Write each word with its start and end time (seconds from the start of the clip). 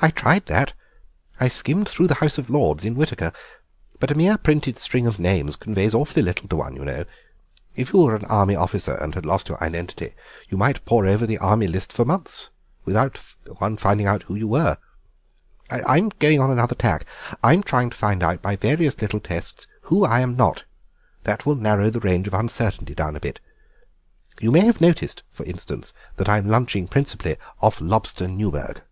"I 0.00 0.10
tried 0.10 0.46
that. 0.46 0.74
I 1.40 1.48
skimmed 1.48 1.88
through 1.88 2.06
the 2.06 2.16
list 2.20 2.38
of 2.38 2.46
the 2.46 2.54
House 2.54 2.54
of 2.54 2.54
Lords 2.54 2.84
in 2.84 2.94
'Whitaker,' 2.94 3.32
but 3.98 4.12
a 4.12 4.14
mere 4.14 4.38
printed 4.38 4.76
string 4.76 5.08
of 5.08 5.18
names 5.18 5.56
conveys 5.56 5.92
awfully 5.92 6.22
little 6.22 6.46
to 6.46 6.54
one, 6.54 6.76
you 6.76 6.84
know. 6.84 7.04
If 7.74 7.92
you 7.92 8.02
were 8.04 8.14
an 8.14 8.24
army 8.26 8.54
officer 8.54 8.94
and 8.94 9.12
had 9.16 9.26
lost 9.26 9.48
your 9.48 9.60
identity 9.60 10.14
you 10.50 10.56
might 10.56 10.84
pore 10.84 11.04
over 11.04 11.26
the 11.26 11.38
Army 11.38 11.66
List 11.66 11.92
for 11.92 12.04
months 12.04 12.50
without 12.84 13.18
finding 13.76 14.06
out 14.06 14.22
who 14.22 14.36
your 14.36 14.46
were. 14.46 14.78
I'm 15.68 16.10
going 16.10 16.38
on 16.38 16.52
another 16.52 16.76
tack; 16.76 17.04
I'm 17.42 17.64
trying 17.64 17.90
to 17.90 17.96
find 17.96 18.22
out 18.22 18.40
by 18.40 18.54
various 18.54 19.02
little 19.02 19.18
tests 19.18 19.66
who 19.82 20.04
I 20.04 20.20
am 20.20 20.36
not—that 20.36 21.44
will 21.44 21.56
narrow 21.56 21.90
the 21.90 21.98
range 21.98 22.28
of 22.28 22.34
uncertainty 22.34 22.94
down 22.94 23.16
a 23.16 23.20
bit. 23.20 23.40
You 24.38 24.52
may 24.52 24.60
have 24.64 24.80
noticed, 24.80 25.24
for 25.28 25.42
instance, 25.42 25.92
that 26.18 26.28
I'm 26.28 26.46
lunching 26.46 26.86
principally 26.86 27.36
off 27.60 27.80
lobster 27.80 28.28
Newburg." 28.28 28.82